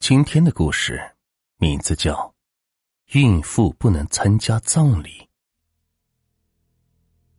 [0.00, 0.98] 今天的故事
[1.58, 2.14] 名字叫
[3.18, 5.08] 《孕妇不能参加葬礼》。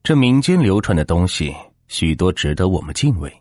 [0.04, 1.54] 这民间流传的东西
[1.88, 3.36] 许多值得我们敬畏，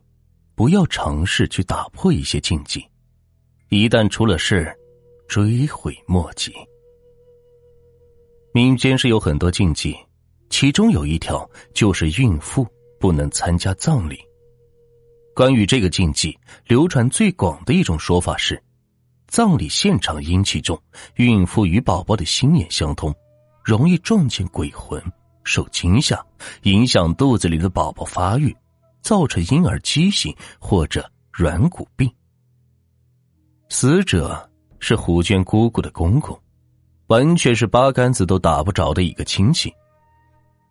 [0.54, 2.83] 不要尝试去打破一些禁忌，
[3.69, 4.75] 一旦出了事，
[5.29, 6.50] 追悔莫及。
[8.55, 9.95] 民间是有很多禁忌，
[10.48, 12.66] 其中有一条就是孕妇
[12.98, 14.18] 不能参加葬礼。
[15.34, 18.61] 关于这个禁忌，流传最广的一种说法是。
[19.31, 20.77] 葬礼现场阴气重，
[21.15, 23.15] 孕妇与宝宝的心眼相通，
[23.65, 25.01] 容易撞见鬼魂，
[25.45, 26.21] 受惊吓，
[26.62, 28.55] 影响肚子里的宝宝发育，
[29.02, 32.12] 造成婴儿畸形或者软骨病。
[33.69, 36.37] 死者是胡娟姑姑的公公，
[37.07, 39.73] 完全是八竿子都打不着的一个亲戚。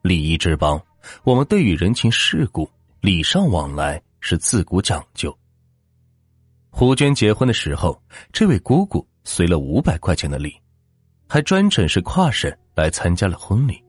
[0.02, 0.78] 礼仪之邦，
[1.24, 2.70] 我们对于人情世故、
[3.00, 5.34] 礼尚往来是自古讲究。
[6.80, 8.02] 胡娟结婚的时候，
[8.32, 10.56] 这位姑姑随了五百块钱的礼，
[11.28, 13.84] 还专程是跨省来参加了婚礼。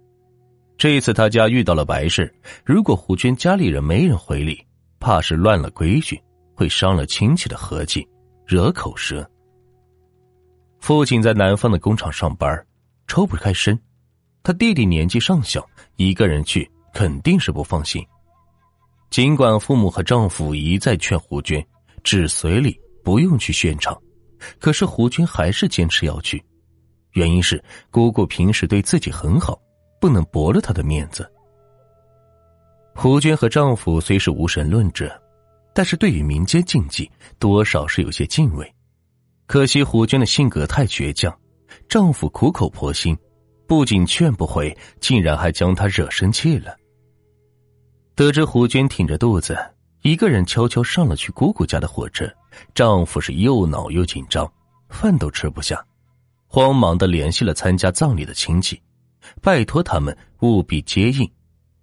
[0.76, 4.60] 这一次他家遇到了白事，如果胡娟家里人没人回礼，
[4.98, 6.20] 怕是乱了规矩，
[6.52, 8.04] 会伤了亲戚的和气，
[8.44, 9.24] 惹口舌。
[10.80, 12.66] 父亲在南方的工厂上班，
[13.06, 13.80] 抽不开身，
[14.42, 18.04] 他弟弟年纪尚小，一个人去肯定是不放心。
[19.10, 21.64] 尽管父母和丈夫一再劝胡娟。
[22.02, 23.96] 只随礼，不用去现场。
[24.58, 26.42] 可是胡军还是坚持要去，
[27.12, 29.60] 原因是姑姑平时对自己很好，
[30.00, 31.30] 不能驳了她的面子。
[32.94, 35.10] 胡娟和丈夫虽是无神论者，
[35.74, 38.74] 但是对于民间禁忌，多少是有些敬畏。
[39.46, 41.36] 可惜胡娟的性格太倔强，
[41.88, 43.16] 丈夫苦口婆心，
[43.66, 46.74] 不仅劝不回，竟然还将她惹生气了。
[48.14, 49.56] 得知胡娟挺着肚子。
[50.02, 52.26] 一个人悄悄上了去姑姑家的火车，
[52.74, 54.50] 丈夫是又恼又紧张，
[54.88, 55.84] 饭都吃不下，
[56.46, 58.80] 慌忙的联系了参加葬礼的亲戚，
[59.42, 61.30] 拜托他们务必接应，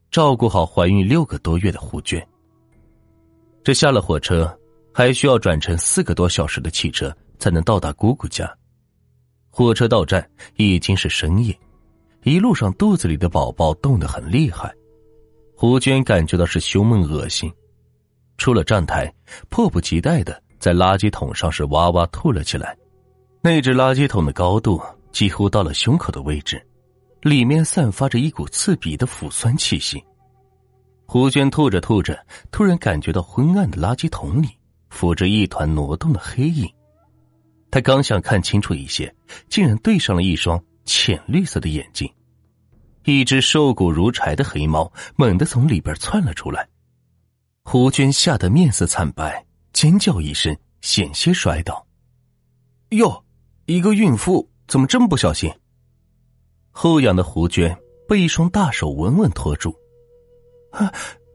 [0.10, 2.26] 照顾好怀孕六个多月的胡娟。
[3.64, 4.58] 这下了火车，
[4.92, 8.52] 还需要转乘四个多小时的汽车才能到达姑姑家。
[9.50, 11.56] 火车到站已经是深夜，
[12.24, 14.74] 一路上肚子里的宝宝动得很厉害，
[15.56, 17.54] 胡娟感觉到是胸闷恶心。
[18.38, 19.12] 出了站台，
[19.50, 22.78] 迫不及待的在垃圾桶上是哇哇吐了起来。
[23.42, 24.82] 那只垃圾桶的高度
[25.12, 26.62] 几乎到了胸口的位置，
[27.22, 30.04] 里面散发着一股刺鼻的腐酸气息。
[31.06, 32.20] 胡娟吐着吐着，
[32.52, 34.50] 突然感觉到昏暗的垃圾桶里
[34.90, 36.70] 浮着一团挪动的黑影。
[37.72, 39.14] 她刚想看清楚一些，
[39.50, 42.12] 竟然对上了一双浅绿色的眼睛。
[43.06, 46.68] 一只瘦骨如柴的黑猫猛地从里边窜了出来。
[47.70, 51.86] 胡娟吓得面色惨白，尖叫一声，险些摔倒。
[52.92, 53.22] 哟，
[53.66, 55.54] 一个孕妇怎么这么不小心？
[56.72, 57.78] 后仰的胡娟
[58.08, 59.76] 被一双大手稳稳托住。
[60.72, 60.90] 啊，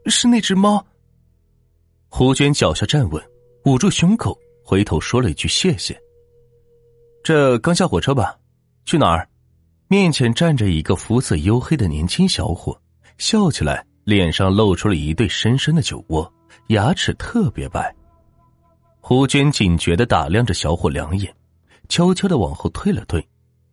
[0.07, 0.83] 是那只猫。
[2.09, 3.23] 胡娟脚下站稳，
[3.65, 4.35] 捂住胸口，
[4.65, 5.95] 回头说了一句：“谢谢。”
[7.23, 8.35] 这刚下火车吧？
[8.85, 9.29] 去哪儿？
[9.87, 12.75] 面前站着一个肤色黝黑的年轻小伙，
[13.19, 13.85] 笑起来。
[14.03, 16.31] 脸上露出了一对深深的酒窝，
[16.67, 17.93] 牙齿特别白。
[18.99, 21.33] 胡娟警觉的打量着小伙两眼，
[21.89, 23.25] 悄悄的往后退了退，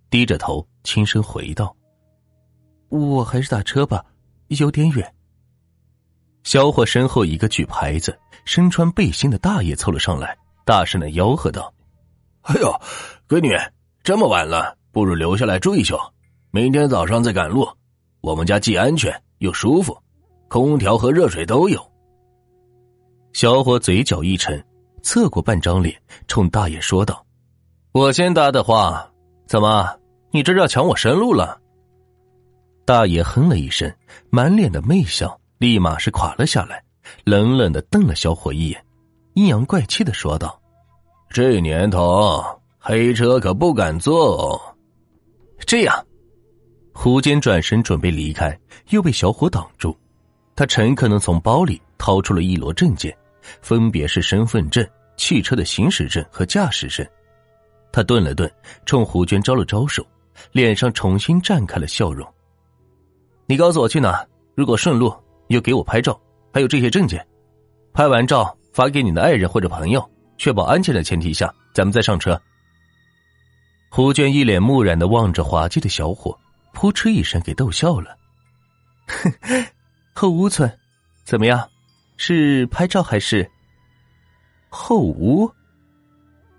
[0.09, 1.75] 低着头轻声回道
[2.91, 4.05] ：“我还是打车吧，
[4.49, 5.15] 有点远。”
[6.43, 11.73] 小伙身后一个举牌子、身穿背心的大爷凑了上来，大声的吆喝道
[12.43, 12.73] ：“哎呦，
[13.29, 13.51] 闺女，
[14.03, 15.97] 这么晚了，不如留下来住一宿，
[16.51, 17.69] 明天早上再赶路。
[18.21, 19.97] 我们家既安全又舒服。”
[20.51, 21.81] 空调和热水都有。
[23.33, 24.63] 小伙嘴角一沉，
[25.01, 25.97] 侧过半张脸，
[26.27, 27.25] 冲大爷说道
[27.95, 29.09] ：“我先搭的话，
[29.47, 29.89] 怎么，
[30.33, 31.61] 你这是要抢我生路了？”
[32.85, 33.89] 大爷哼了一声，
[34.29, 36.83] 满脸的媚笑立马是垮了下来，
[37.23, 38.85] 冷冷的瞪了小伙一眼，
[39.35, 40.61] 阴阳怪气的说道
[41.31, 42.43] ：“这年头，
[42.77, 44.61] 黑车可不敢坐哦。”
[45.65, 46.05] 这样，
[46.93, 48.59] 胡坚转身准备离开，
[48.89, 49.97] 又被小伙挡住。
[50.61, 53.17] 他诚恳的从包里掏出了一摞证件，
[53.63, 54.87] 分别是身份证、
[55.17, 57.07] 汽车的行驶证和驾驶证。
[57.91, 58.53] 他顿了顿，
[58.85, 60.07] 冲胡娟招了招手，
[60.53, 62.31] 脸上重新绽开了笑容。
[63.47, 64.23] 你告诉我去哪？
[64.55, 65.11] 如果顺路，
[65.49, 66.21] 又给我拍照，
[66.53, 67.27] 还有这些证件。
[67.95, 72.39] 拍完照发给你的爱人或者朋友，确保安全的前提下，咱们再上车。
[73.91, 76.39] 胡娟一脸木然的望着滑稽的小伙，
[76.75, 78.15] 扑哧一声给逗笑了。
[80.21, 80.71] 后屋村，
[81.25, 81.67] 怎么样？
[82.19, 83.51] 是拍照还是？
[84.69, 85.51] 后屋，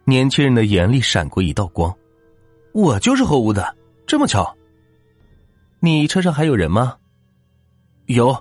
[0.04, 1.96] 年轻人的眼里闪过一道光
[2.74, 3.78] ：“我就是后屋的，
[4.08, 4.52] 这么巧。
[5.80, 6.98] 你车上还有人吗
[8.10, 8.34] ？”“有，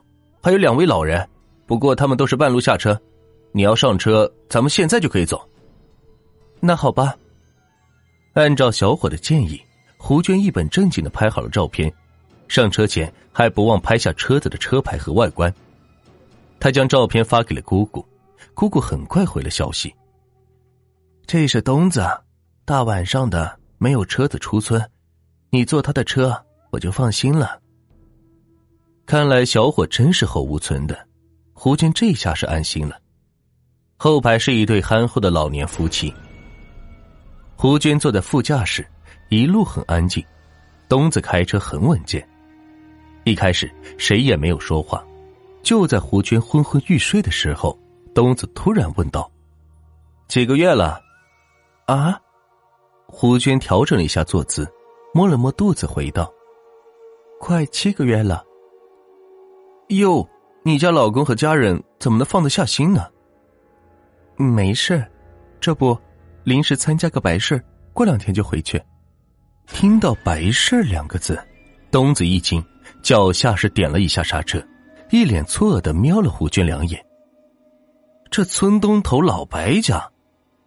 [0.43, 1.29] 还有两位老人，
[1.67, 2.99] 不过他们都是半路下车。
[3.53, 5.47] 你要上车，咱们现在就可以走。
[6.61, 7.15] ”“那好吧。”
[8.33, 9.61] 按照小伙的建议，
[9.99, 11.93] 胡娟一本正经的拍好了照片，
[12.51, 15.55] 上车前还不忘拍下车子的车牌和外观。
[16.59, 18.05] 他将照片发给了姑姑，
[18.55, 19.95] 姑姑很快回了消息。
[21.27, 22.05] 这是东子，
[22.65, 24.85] 大晚上的没有车子出村，
[25.51, 26.37] 你坐他的车
[26.73, 27.61] 我就放心了。
[29.07, 31.07] 看来小伙真是后无存的，
[31.53, 32.99] 胡军这下是安心了。
[33.97, 36.13] 后排是一对憨厚的老年夫妻，
[37.55, 38.85] 胡军坐在副驾驶，
[39.29, 40.25] 一路很安静，
[40.89, 42.27] 东子开车很稳健。
[43.25, 45.05] 一开始谁也没有说话，
[45.63, 47.79] 就在胡娟昏昏欲睡的时候，
[48.15, 49.31] 东子突然问道
[50.29, 51.01] ：“几个月了？”
[51.87, 52.21] 啊！
[53.07, 54.67] 胡娟调整了一下坐姿，
[55.13, 56.33] 摸了摸肚子，回道
[57.41, 58.45] ：“快七个月了。”
[59.91, 60.27] 哟，
[60.63, 63.09] 你家老公和家人怎么能放得下心呢？
[64.37, 65.05] 没事，
[65.61, 65.99] 这不，
[66.45, 67.63] 临时参加个白事，
[67.93, 68.81] 过两天就回去。
[69.67, 71.39] 听到“白事”两个字，
[71.91, 72.65] 东子一惊，
[73.03, 74.63] 脚下是点了一下刹车，
[75.11, 77.05] 一脸错愕的瞄了胡娟两眼。
[78.31, 80.09] 这村东头老白家，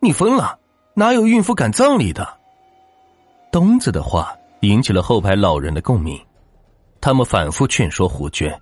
[0.02, 0.60] 你疯了？
[0.96, 2.28] 哪有孕妇赶葬礼的？
[3.52, 6.20] 东子的话引起了后排老人的共鸣，
[7.00, 8.54] 他们反复劝说胡娟，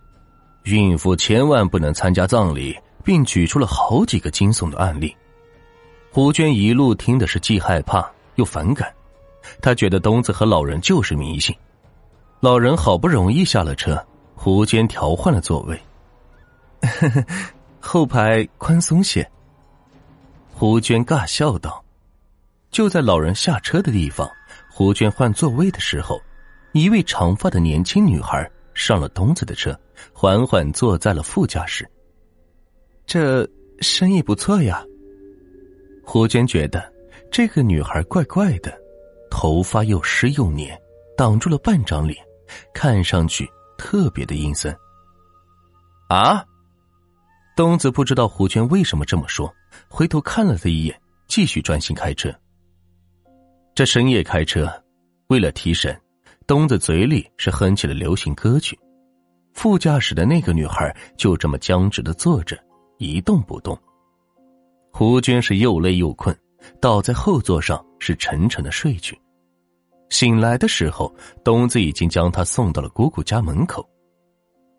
[0.63, 5.15] 孕妇千万不能参加葬礼，并举出了好几个惊悚的案例。
[6.11, 8.93] 胡娟一路听的是既害怕又反感，
[9.61, 11.55] 她觉得东子和老人就是迷信。
[12.41, 14.03] 老人好不容易下了车，
[14.33, 15.79] 胡娟调换了座位，
[16.81, 17.25] 呵 呵
[17.79, 19.29] 后排宽松些。
[20.51, 21.83] 胡娟尬笑道。
[22.71, 24.27] 就在老人下车的地方，
[24.71, 26.19] 胡娟换座位的时候，
[26.71, 29.79] 一位长发的年轻女孩上了东子的车，
[30.11, 31.87] 缓缓坐在了副驾驶。
[33.05, 33.47] 这
[33.81, 34.83] 生意不错呀。
[36.03, 36.91] 胡娟觉得
[37.29, 38.75] 这个女孩怪怪的，
[39.29, 40.75] 头发又湿又黏，
[41.15, 42.17] 挡住了半张脸，
[42.73, 44.75] 看上去特别的阴森。
[46.07, 46.43] 啊！
[47.55, 49.53] 东子不知道胡娟为什么这么说，
[49.87, 52.33] 回头看了他一眼，继续专心开车。
[53.75, 54.71] 这深夜开车，
[55.27, 55.99] 为了提神，
[56.47, 58.77] 东子嘴里是哼起了流行歌曲。
[59.53, 62.57] 副驾驶的那个女孩就这么僵直的坐着，
[62.97, 63.77] 一动不动。
[64.91, 66.35] 胡娟是又累又困，
[66.81, 69.19] 倒在后座上是沉沉的睡去。
[70.11, 71.11] 醒来的时候，
[71.41, 73.83] 东子已经将她送到了姑姑家门口。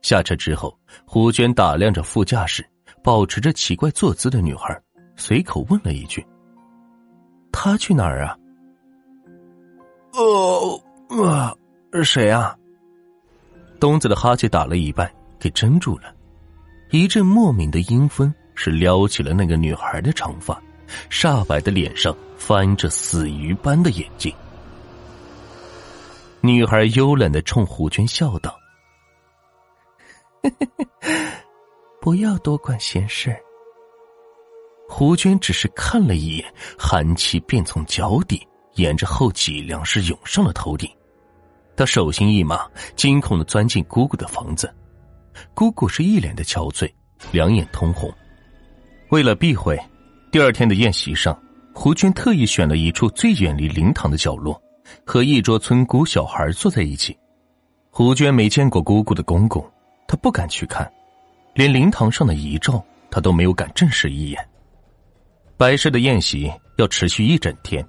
[0.03, 2.65] 下车之后，胡娟打量着副驾驶
[3.03, 4.79] 保持着奇怪坐姿的女孩，
[5.17, 6.25] 随口问了一句
[7.51, 8.37] ：“她去哪儿啊？”
[10.13, 10.79] 哦，
[11.25, 11.57] 啊，
[12.05, 12.55] 谁啊？
[13.81, 16.15] 东子的哈欠打了一半，给怔住了。
[16.91, 20.63] 一阵莫名的阴风是撩起了那个女孩的长发，
[21.09, 24.31] 煞白的脸上翻着死鱼般的眼睛。
[26.45, 28.59] 女孩幽冷的冲胡娟笑道
[32.03, 33.37] ：“不要多管闲事。”
[34.91, 38.45] 胡娟只是看了一眼，寒气便从脚底。
[38.75, 40.91] 沿着后脊梁是涌上了头顶，
[41.77, 42.67] 他手心一麻，
[42.97, 44.75] 惊恐的钻进姑姑的房子。
[45.53, 46.91] 姑姑是一脸的憔悴，
[47.33, 48.11] 两眼通红。
[49.11, 49.79] 为了避讳，
[50.31, 51.39] 第二天的宴席上，
[51.75, 54.59] 胡娟特意选了一处最远离灵堂的角落，
[55.05, 57.17] 和一桌村姑小孩坐在一起。
[57.91, 59.65] 胡娟没见过姑姑的公公，
[60.07, 60.91] 她不敢去看，
[61.55, 64.49] 连灵堂上的遗照，她都没有敢正视一眼。
[65.57, 67.87] 白事的宴席要持续一整天。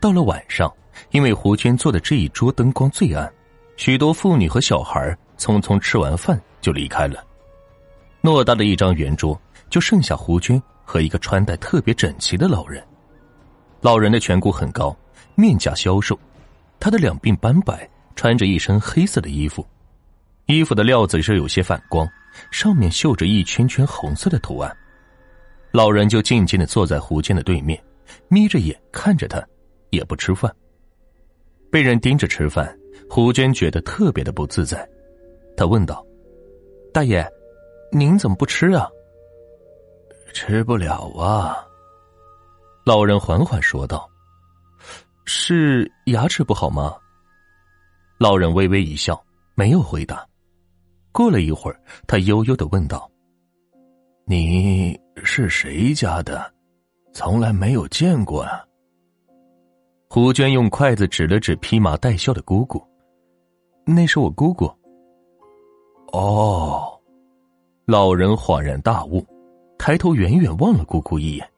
[0.00, 0.72] 到了晚上，
[1.10, 3.30] 因为胡娟坐的这一桌灯光最暗，
[3.76, 7.22] 许多妇女和小孩匆匆吃完饭就离开了。
[8.22, 9.38] 偌大的一张圆桌，
[9.68, 12.82] 就剩下胡娟和一个穿戴特别整齐的老人。
[13.80, 14.96] 老人的颧骨很高，
[15.34, 16.18] 面颊消瘦，
[16.80, 19.66] 他的两鬓斑白，穿着一身黑色的衣服，
[20.46, 22.08] 衣服的料子是有些反光，
[22.50, 24.76] 上面绣着一圈圈红色的图案。
[25.72, 27.82] 老人就静静的坐在胡娟的对面，
[28.28, 29.44] 眯着眼看着他。
[29.90, 30.54] 也不吃饭，
[31.70, 32.76] 被人盯着吃饭，
[33.08, 34.86] 胡娟觉得特别的不自在。
[35.56, 36.04] 她问道
[36.92, 37.26] ：“大爷，
[37.92, 38.88] 您怎么不吃啊
[40.34, 41.65] ？”“吃不了啊。”
[42.86, 44.08] 老人缓缓说道。
[45.26, 46.94] “是牙齿不好吗？”
[48.16, 49.20] 老人微微一笑，
[49.56, 50.24] 没有回答。
[51.10, 53.10] 过了一会儿，他悠悠的问道
[54.24, 56.54] ：“你是谁家的？
[57.12, 58.64] 从来没有见过啊。”
[60.08, 62.80] 胡娟用筷子指了指披麻戴孝的姑姑
[63.84, 64.72] ：“那是我姑姑。”
[66.14, 66.96] 哦，
[67.84, 69.26] 老人恍然大悟，
[69.76, 71.50] 抬头远远望了姑姑一眼，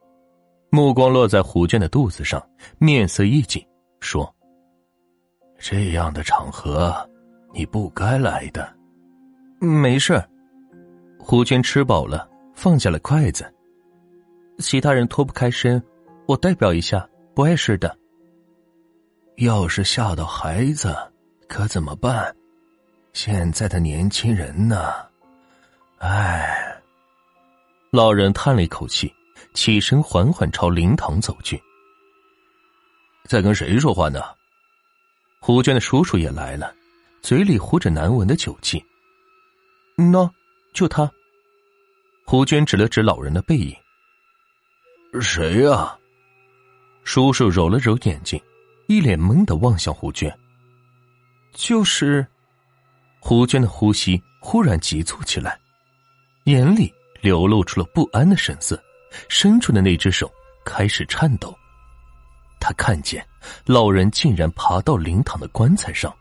[0.70, 2.44] 目光落在胡娟的肚子上，
[2.78, 3.64] 面色一紧，
[4.00, 4.34] 说
[5.58, 6.94] ：“这样的场合，
[7.54, 8.70] 你不该来的。”
[9.60, 10.22] 没事。
[11.18, 13.50] 胡娟吃饱了，放下了筷子。
[14.58, 15.82] 其他人脱不开身，
[16.26, 17.96] 我代表一下，不碍事的。
[19.36, 20.94] 要是吓到孩子，
[21.48, 22.34] 可怎么办？
[23.12, 24.92] 现在的年轻人呢？
[25.98, 26.78] 唉。
[27.90, 29.12] 老人叹了一口气，
[29.54, 31.60] 起身缓缓朝灵堂走去。
[33.24, 34.20] 在跟谁说话呢？
[35.40, 36.74] 胡娟的叔叔也来了，
[37.22, 38.84] 嘴里呼着难闻的酒气。
[39.96, 40.30] 喏，
[40.72, 41.10] 就他。
[42.24, 43.76] 胡娟指了指老人的背影。
[45.20, 45.96] 谁呀？
[47.04, 48.40] 叔叔揉了揉眼睛，
[48.86, 50.36] 一脸懵的望向胡娟。
[51.52, 52.26] 就是。
[53.20, 55.58] 胡娟的呼吸忽然急促起来，
[56.44, 58.80] 眼里流露出了不安的神色，
[59.28, 60.30] 伸出的那只手
[60.64, 61.56] 开始颤抖。
[62.60, 63.24] 他看见
[63.64, 66.14] 老人竟然爬到灵堂的棺材上，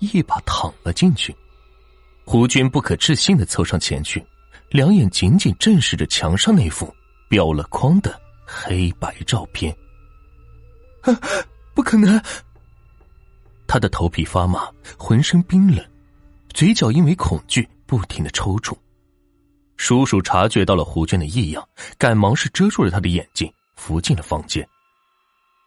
[0.00, 1.34] 一把躺了进去。
[2.24, 4.24] 胡军不可置信的凑上前去，
[4.70, 6.92] 两眼紧紧正视着墙上那幅
[7.30, 9.74] 裱了框的黑白照片。
[11.02, 11.12] 啊，
[11.74, 12.20] 不可能！
[13.66, 15.84] 他的头皮发麻，浑身冰冷。
[16.52, 18.76] 嘴角因为恐惧不停的抽搐，
[19.76, 24.66] 叔叔察觉到了胡娟的异样，赶忙是遮住了他的眼睛，扶进了房间。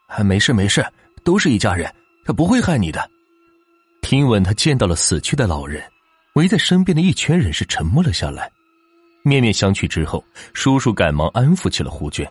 [0.08, 0.86] 还没事没事，
[1.24, 1.94] 都是一家人，
[2.26, 3.10] 他不会害你的。
[4.02, 5.84] 听闻他见到了死去的老人，
[6.34, 8.50] 围在身边的一圈人是沉默了下来，
[9.24, 10.24] 面面相觑之后，
[10.54, 12.26] 叔叔赶忙安抚起了胡娟。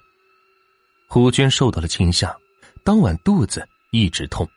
[1.06, 2.34] 胡娟受到了惊吓，
[2.82, 4.48] 当晚肚子一直痛，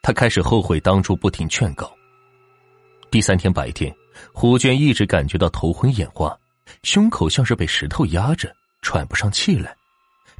[0.00, 1.92] 他开始后悔当初不听劝告。
[3.10, 3.94] 第三天白天，
[4.32, 6.36] 胡娟一直感觉到头昏眼花，
[6.82, 9.74] 胸口像是被石头压着，喘不上气来。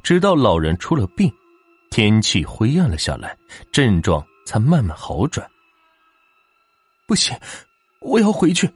[0.03, 1.31] 直到老人出了病，
[1.89, 3.37] 天气灰暗了下来，
[3.71, 5.49] 症状才慢慢好转。
[7.05, 7.37] 不行，
[8.01, 8.69] 我要回去。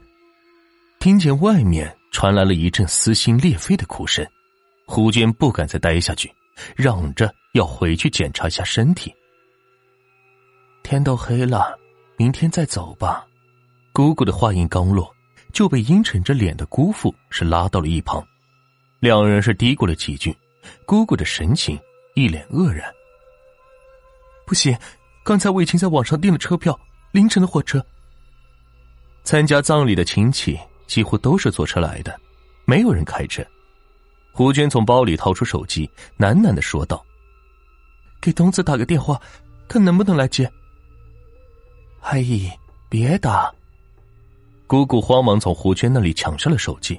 [0.99, 4.25] 听见外面传来了一阵撕心裂肺的哭声，
[4.85, 6.31] 胡娟不敢再待下去，
[6.75, 9.13] 嚷着要回去检查一下身体。
[10.83, 11.77] 天都黑了，
[12.17, 13.25] 明天再走吧。
[13.93, 15.13] 姑姑的话音刚落，
[15.51, 18.25] 就被阴沉着脸的姑父是拉到了一旁，
[18.99, 20.35] 两人是嘀咕了几句，
[20.85, 21.77] 姑姑的神情
[22.15, 22.89] 一脸愕然。
[24.45, 24.77] 不行，
[25.23, 26.77] 刚才我已经在网上订了车票，
[27.11, 27.85] 凌晨的火车。
[29.23, 30.57] 参加葬礼的亲戚
[30.87, 32.17] 几乎都是坐车来的，
[32.65, 33.45] 没有人开车。
[34.31, 37.05] 胡娟从包里掏出手机，喃喃的说道
[38.21, 39.21] ：“给东子打个电话，
[39.67, 40.49] 看能不能来接。”
[41.99, 42.49] 阿姨，
[42.87, 43.53] 别打。
[44.71, 46.97] 姑姑慌忙从胡娟那里抢下了手机。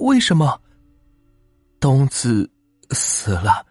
[0.00, 0.58] 为什么？
[1.78, 2.50] 东子
[2.92, 3.66] 死了，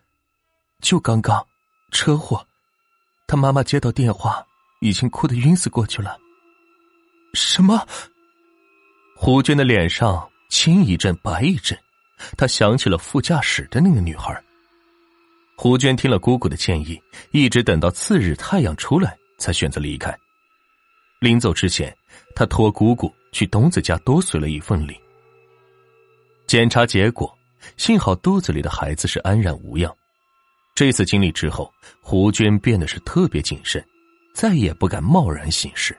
[0.81, 1.43] 就刚刚，
[1.91, 2.46] 车祸。
[3.25, 4.46] 他妈妈接到电话，
[4.81, 6.15] 已经哭得晕死过去了。
[7.34, 7.84] 什么？
[9.17, 11.75] 胡娟的脸上青一阵白一阵，
[12.38, 14.39] 她想起了副驾驶的那个女孩。
[15.58, 20.15] 胡娟听了姑姑的建议，一直等到次日太阳出来，才选择离开。
[21.22, 21.96] 临走之前。
[22.34, 24.98] 他托姑姑去董子家多随了一份礼。
[26.48, 27.38] 检查结果，
[27.75, 29.94] 幸好肚子里的孩子是安然无恙。
[30.74, 33.86] 这次经历之后，胡娟变得是特别谨慎，
[34.34, 35.98] 再也不敢贸然行事。